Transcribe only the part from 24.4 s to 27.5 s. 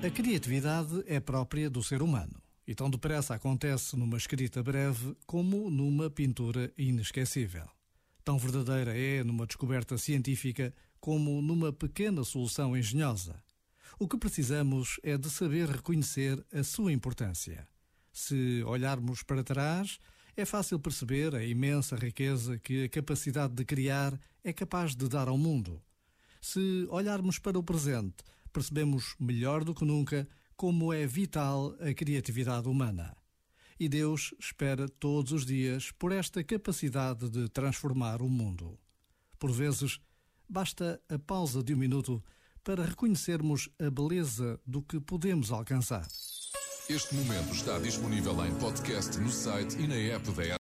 é capaz de dar ao mundo. Se olharmos